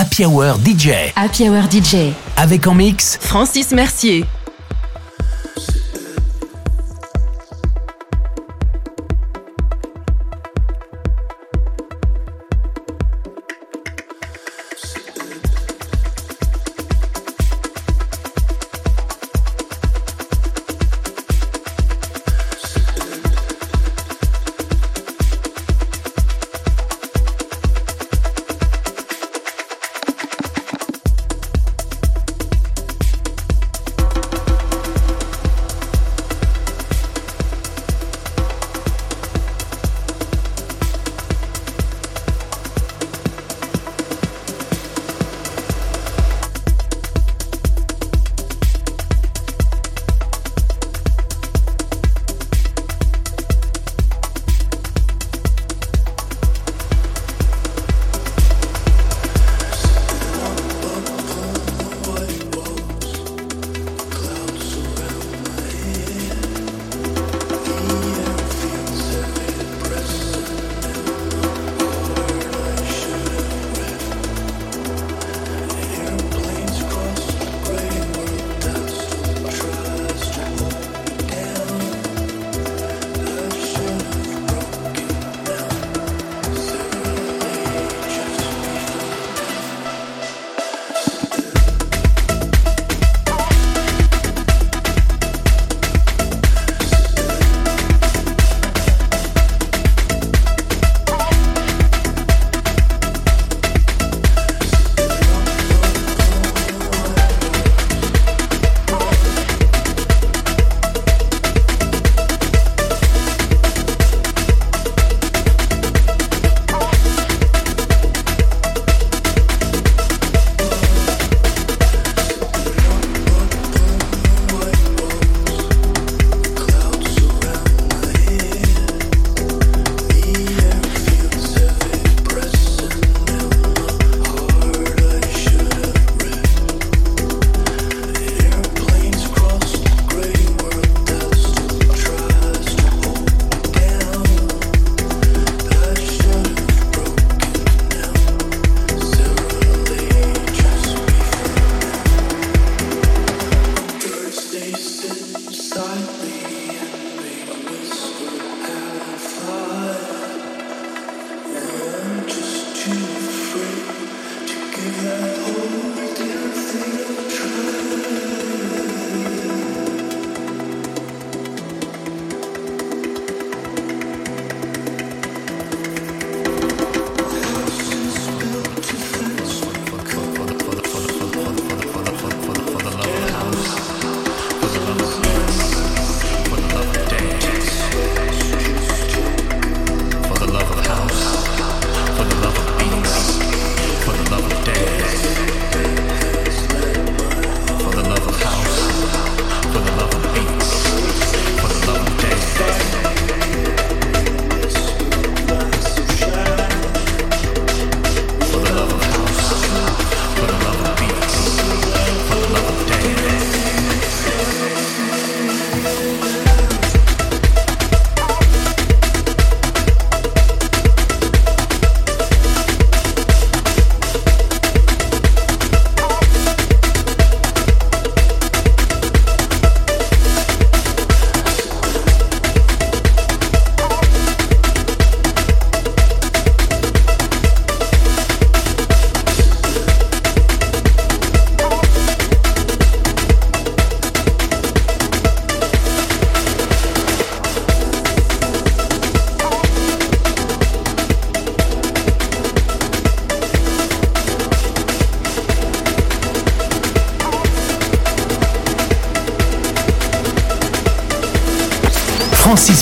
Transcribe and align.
Happy 0.00 0.24
Hour 0.24 0.58
DJ. 0.64 1.10
Happy 1.16 1.48
Hour 1.48 1.64
DJ. 1.68 2.12
Avec 2.36 2.68
en 2.68 2.74
mix 2.74 3.18
Francis 3.20 3.72
Mercier. 3.72 4.24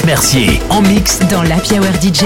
Mercier 0.04 0.60
en 0.68 0.82
mix 0.82 1.20
dans 1.30 1.42
la 1.44 1.56
Hour 1.56 1.94
DJ. 2.02 2.24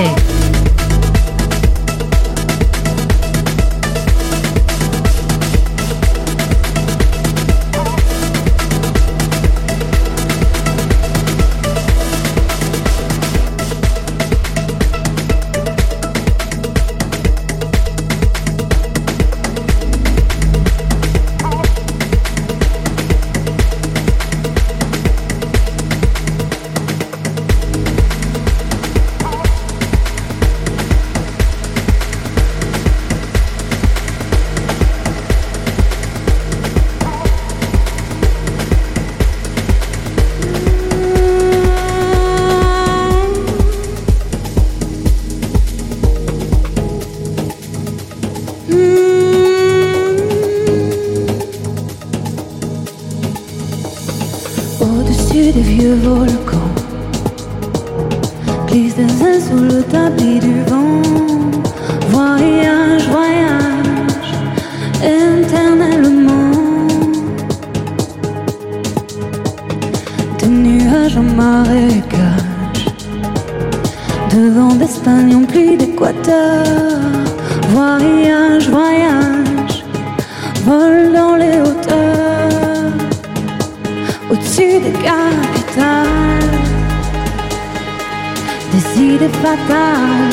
fatal. 89.43 90.31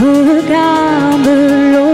Regarde 0.00 1.72
l'eau. 1.72 1.87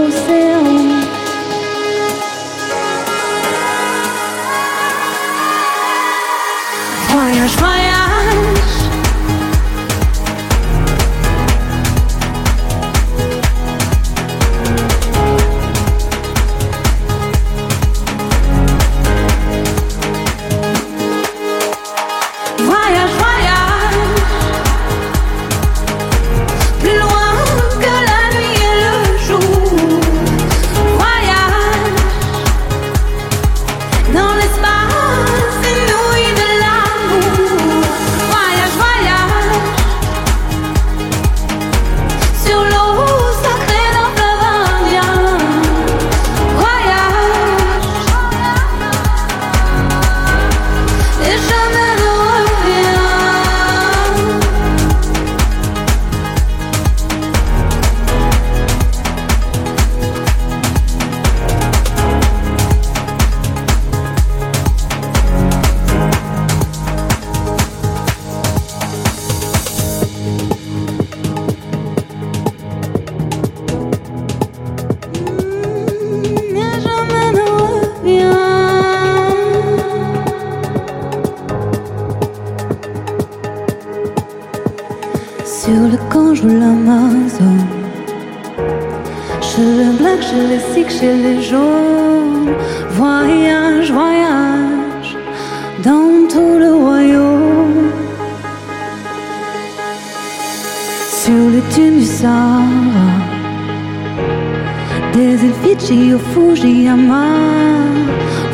Des 105.13 105.35
îles 105.45 105.59
Fidji 105.63 106.13
au 106.13 106.19
Fujiyama. 106.19 107.27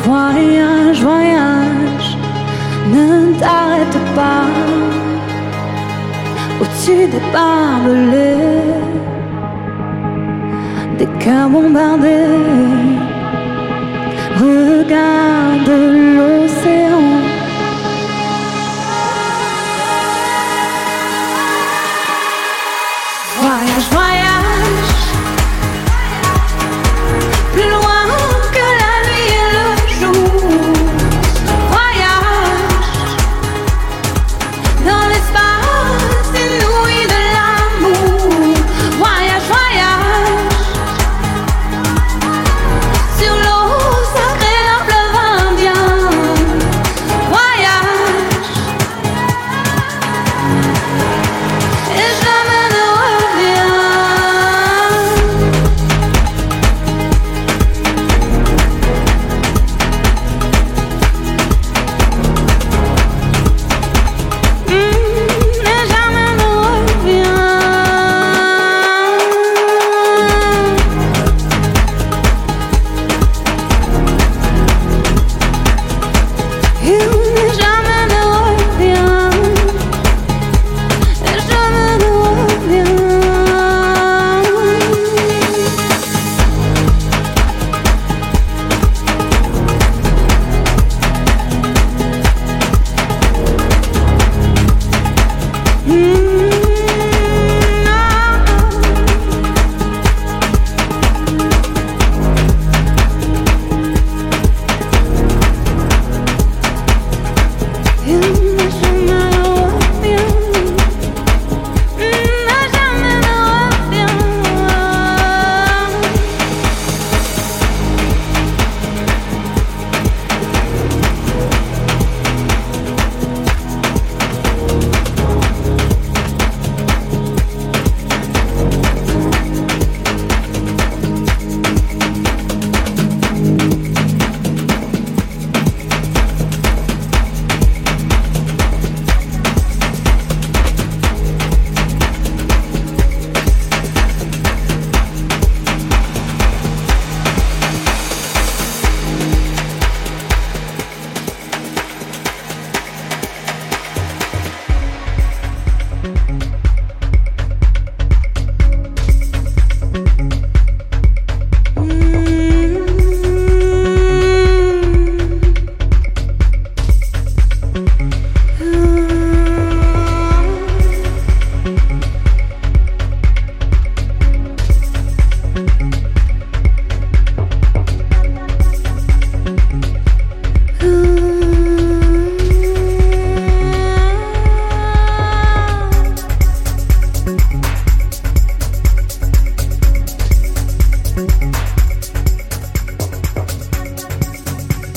Voyage, 0.04 1.00
voyage, 1.02 2.08
ne 2.94 3.32
t'arrête 3.40 3.98
pas. 4.14 4.46
Au-dessus 6.60 7.06
des 7.12 7.22
barbelés, 7.32 8.36
des 10.98 11.10
cœurs 11.18 11.48
bombardés. 11.48 12.28
Regarde 14.36 15.68
l'eau 16.16 16.41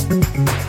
Mm-hmm. 0.07 0.65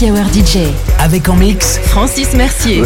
l'Happy 0.00 0.10
Hour 0.10 0.26
DJ. 0.26 0.58
Avec 0.98 1.28
en 1.28 1.36
mix 1.36 1.78
Francis 1.78 2.34
Mercier. 2.34 2.82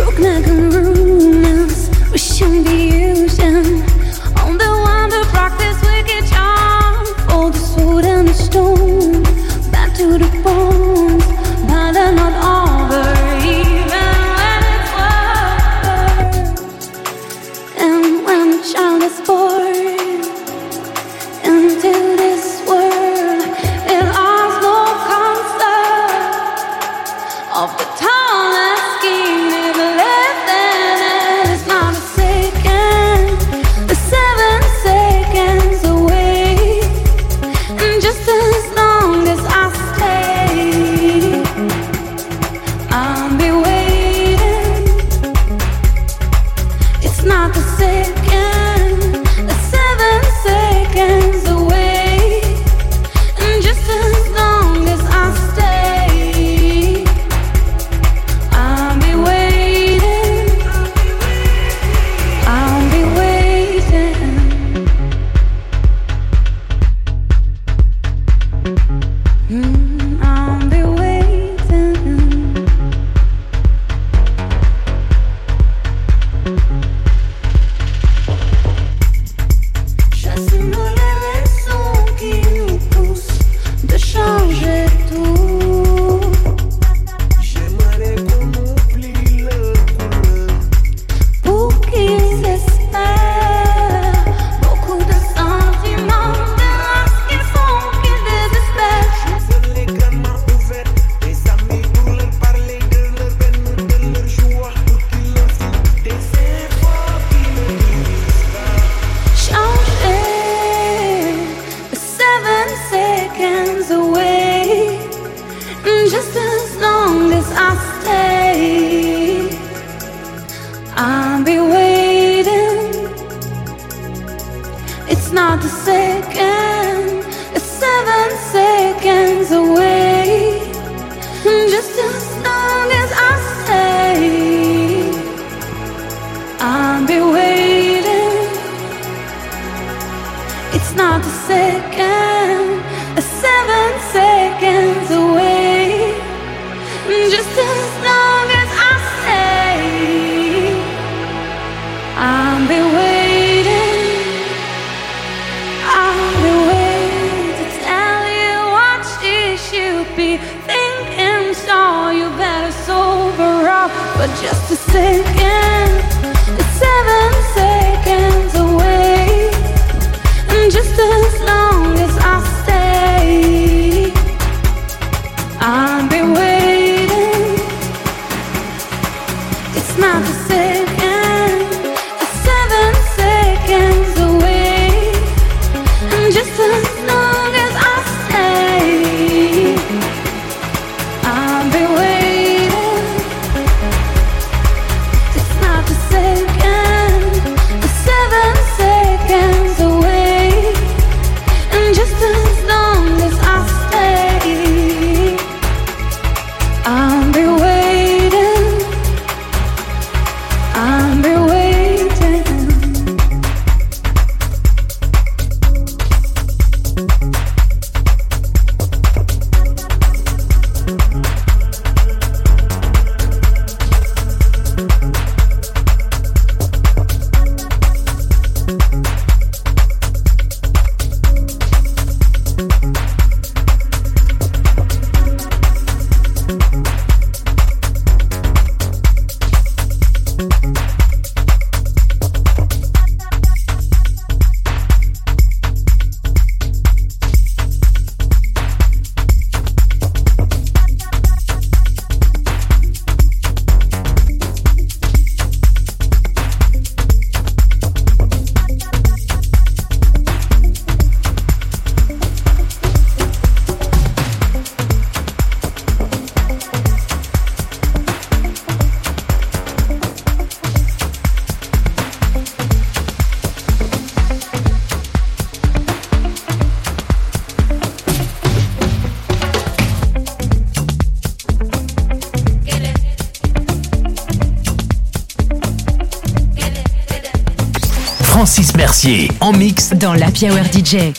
Francis 288.50 288.74
Mercier 288.74 289.30
en 289.38 289.52
mix 289.52 289.90
dans 289.90 290.12
la 290.12 290.26
Hour 290.26 290.64
DJ. 290.72 291.12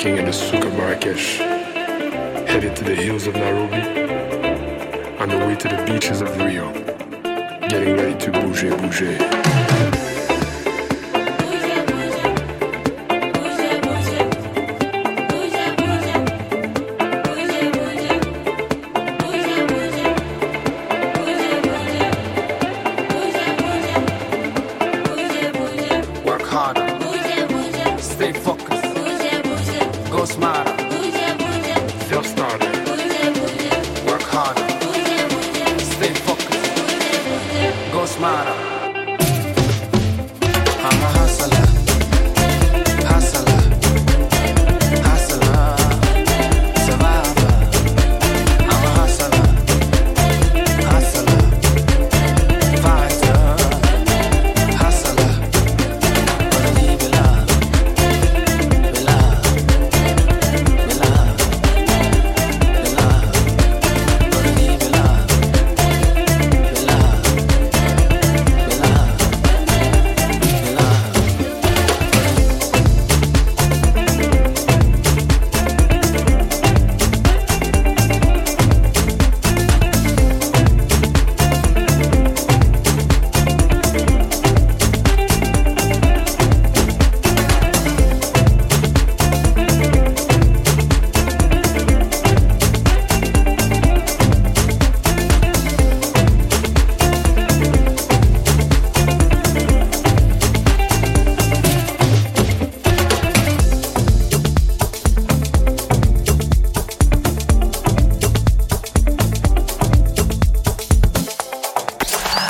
king 0.00 0.16
the 0.24 0.32
souk 0.32 0.64
of 0.64 0.72
Marrakesh, 0.78 1.36
headed 2.48 2.74
to 2.74 2.84
the 2.84 2.94
hills 2.94 3.26
of 3.26 3.34
Nairobi, 3.34 3.82
on 5.20 5.28
the 5.28 5.36
way 5.46 5.54
to 5.54 5.68
the 5.68 5.84
beaches 5.86 6.22
of 6.22 6.34
Rio, 6.38 6.72
getting 7.68 7.96
ready 7.98 8.18
to 8.18 8.30
bouger, 8.30 8.70
bouger. 8.78 9.69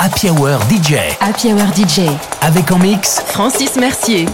Happy 0.03 0.31
Hour 0.31 0.57
DJ. 0.67 1.15
Happy 1.19 1.53
Hour 1.53 1.71
DJ. 1.75 2.09
Avec 2.41 2.71
en 2.71 2.79
mix 2.79 3.21
Francis 3.27 3.75
Mercier. 3.75 4.25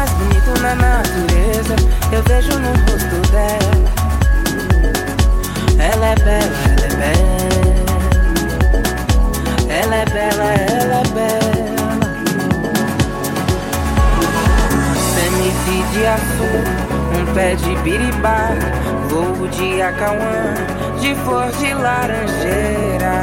Mais 0.00 0.10
bonito 0.12 0.58
na 0.62 0.74
natureza, 0.76 1.76
eu 2.10 2.22
vejo 2.22 2.58
no 2.58 2.68
rosto 2.68 3.20
dela. 3.32 3.84
Ela 5.78 6.06
é 6.06 6.14
bela, 6.14 6.56
ela 6.72 6.86
é 6.86 6.94
bela. 6.96 7.50
Ela 9.68 9.96
é 9.96 10.04
bela, 10.06 10.44
ela 10.54 10.94
é 10.94 11.04
bela. 11.12 11.80
Semente 15.14 15.76
de 15.92 16.06
azul, 16.06 16.64
um 17.20 17.24
pé 17.34 17.54
de 17.56 17.76
biribá, 17.82 18.54
voo 19.10 19.48
de 19.48 19.82
acauã, 19.82 20.54
de 20.98 21.14
flor 21.16 21.52
de 21.58 21.74
laranjeira. 21.74 23.16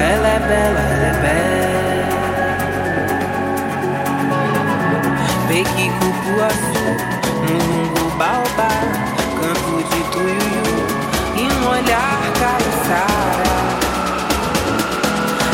Ela 0.00 0.28
é 0.28 0.40
bela, 0.48 0.80
ela 0.80 1.06
é 1.06 1.12
bela. 1.20 1.81
Peque 5.52 5.90
cupuaçu, 6.00 6.84
mulungu 7.42 8.04
baobá, 8.16 8.72
canto 9.38 9.76
de 9.90 10.00
tuiuiu 10.10 10.80
e 11.36 11.38
um 11.52 11.68
olhar 11.68 12.22
caiçara. 12.40 13.52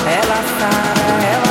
Ela 0.06 0.40
sara, 0.56 1.10
ela 1.34 1.47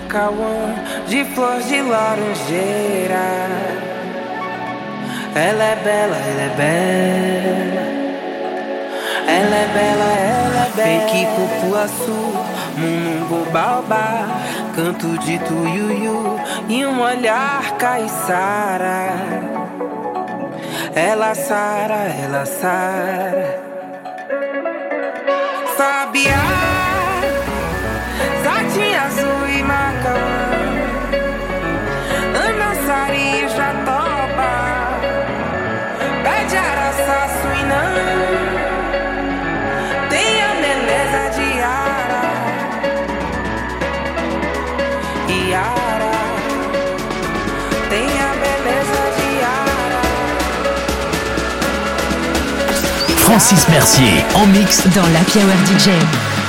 voo 0.00 0.74
de 1.06 1.24
flor 1.34 1.60
de 1.60 1.82
laranjeira. 1.82 3.26
Ela 5.34 5.64
é 5.64 5.76
bela, 5.76 6.16
ela 6.16 6.42
é 6.42 6.54
bela. 6.56 7.82
Ela 9.26 9.56
é 9.56 9.66
bela, 9.72 10.08
ela 10.18 10.66
é 10.66 10.70
bela. 10.76 11.08
Fake 11.08 11.26
cupuaçu, 11.36 12.34
mumumbo 12.76 13.50
baobá, 13.50 14.26
canto 14.74 15.18
de 15.18 15.38
tuiuiu 15.38 16.38
e 16.68 16.84
um 16.84 17.00
olhar 17.00 17.76
caiçara. 17.78 19.12
Ela 20.94 21.34
sara, 21.34 22.04
ela 22.22 22.44
sara. 22.44 23.60
Sabiá, 25.76 26.81
Francis 53.32 53.66
Mercier 53.70 54.26
en 54.34 54.46
mix 54.48 54.86
Dans 54.94 55.08
la 55.08 55.20
Hour 55.20 55.56
DJ. 55.64 56.41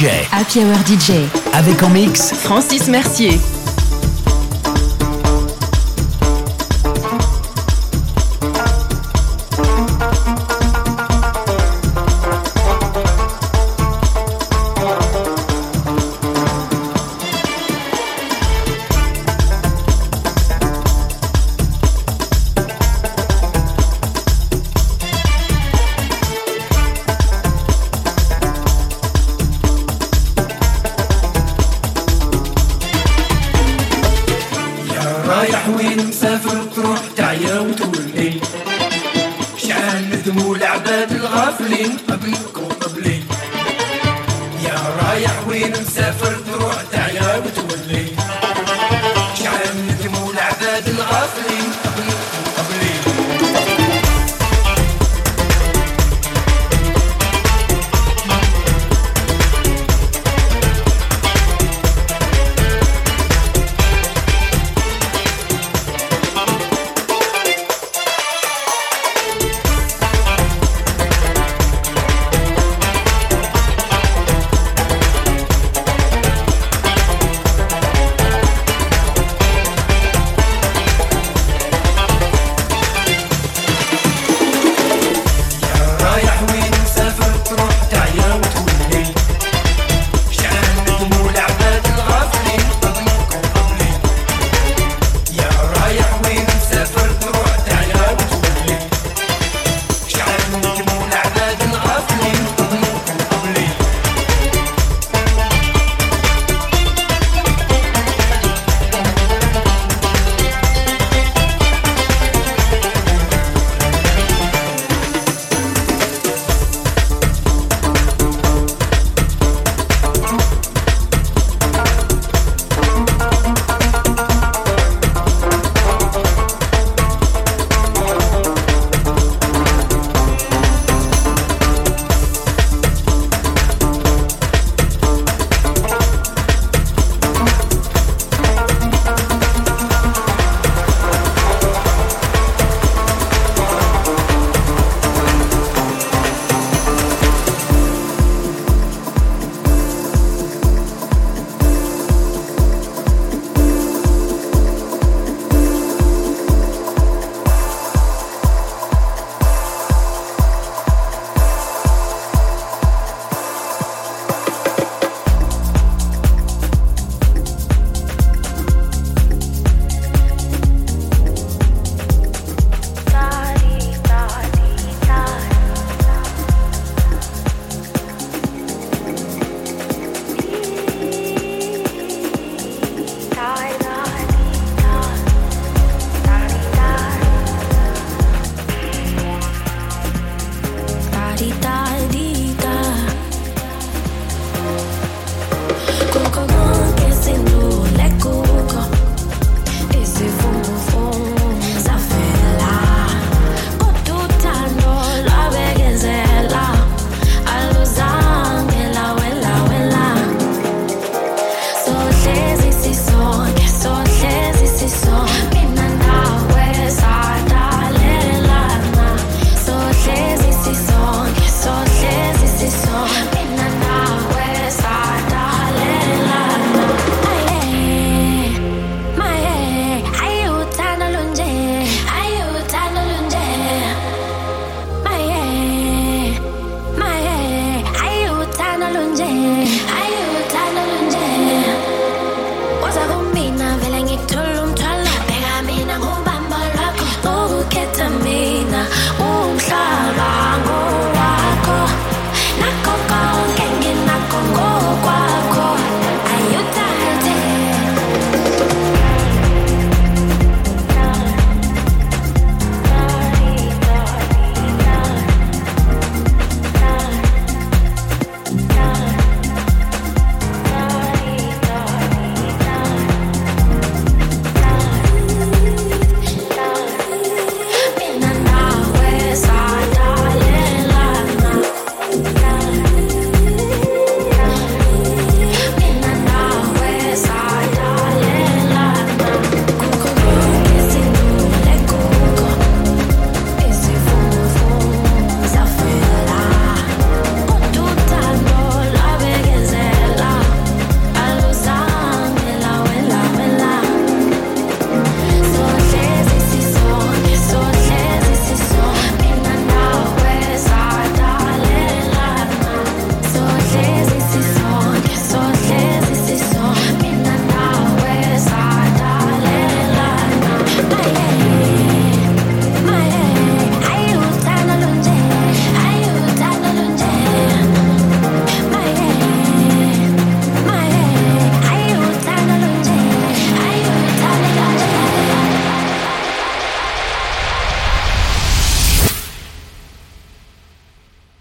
DJ. 0.00 0.06
Happy 0.32 0.60
Hour 0.60 0.78
DJ. 0.86 1.28
Avec 1.52 1.82
en 1.82 1.90
mix 1.90 2.32
Francis 2.32 2.88
Mercier. 2.88 3.38